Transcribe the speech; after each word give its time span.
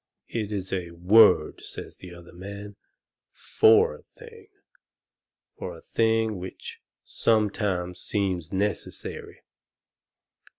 "It 0.29 0.51
is 0.51 0.73
a 0.73 0.89
WORD," 0.93 1.61
says 1.63 1.97
the 1.97 2.11
other 2.11 2.33
man, 2.33 2.75
"FOR 3.29 3.93
a 3.93 4.01
thing. 4.01 4.47
For 5.59 5.75
a 5.77 5.79
thing 5.81 6.39
which 6.39 6.79
sometimes 7.03 8.01
seems 8.01 8.51
necessary. 8.51 9.41